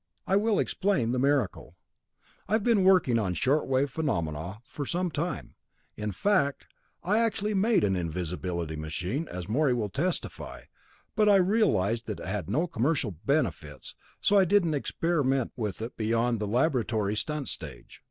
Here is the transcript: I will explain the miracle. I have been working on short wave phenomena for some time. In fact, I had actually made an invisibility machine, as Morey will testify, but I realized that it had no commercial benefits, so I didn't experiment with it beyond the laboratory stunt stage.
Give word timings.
I 0.25 0.35
will 0.35 0.57
explain 0.57 1.11
the 1.11 1.19
miracle. 1.19 1.77
I 2.47 2.53
have 2.53 2.63
been 2.63 2.83
working 2.83 3.19
on 3.19 3.35
short 3.35 3.67
wave 3.67 3.91
phenomena 3.91 4.57
for 4.63 4.83
some 4.83 5.11
time. 5.11 5.53
In 5.95 6.11
fact, 6.11 6.65
I 7.03 7.19
had 7.19 7.25
actually 7.27 7.53
made 7.53 7.83
an 7.83 7.95
invisibility 7.95 8.75
machine, 8.75 9.27
as 9.27 9.47
Morey 9.47 9.75
will 9.75 9.89
testify, 9.89 10.63
but 11.15 11.29
I 11.29 11.35
realized 11.35 12.07
that 12.07 12.19
it 12.19 12.25
had 12.25 12.49
no 12.49 12.65
commercial 12.65 13.11
benefits, 13.11 13.95
so 14.19 14.39
I 14.39 14.45
didn't 14.45 14.73
experiment 14.73 15.51
with 15.55 15.83
it 15.83 15.95
beyond 15.97 16.39
the 16.39 16.47
laboratory 16.47 17.15
stunt 17.15 17.47
stage. 17.47 17.99